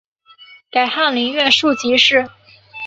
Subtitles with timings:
[0.71, 2.27] 改翰林院庶吉士。